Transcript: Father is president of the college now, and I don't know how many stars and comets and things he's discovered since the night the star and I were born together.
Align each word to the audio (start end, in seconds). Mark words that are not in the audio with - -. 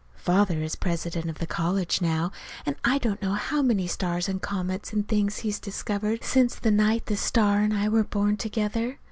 Father 0.17 0.63
is 0.63 0.75
president 0.75 1.29
of 1.29 1.37
the 1.37 1.45
college 1.45 2.01
now, 2.01 2.31
and 2.65 2.75
I 2.83 2.97
don't 2.97 3.21
know 3.21 3.33
how 3.33 3.61
many 3.61 3.85
stars 3.85 4.27
and 4.27 4.41
comets 4.41 4.91
and 4.93 5.07
things 5.07 5.37
he's 5.37 5.59
discovered 5.59 6.23
since 6.23 6.55
the 6.55 6.71
night 6.71 7.05
the 7.05 7.15
star 7.15 7.59
and 7.59 7.71
I 7.71 7.87
were 7.87 8.03
born 8.03 8.37
together. 8.37 8.97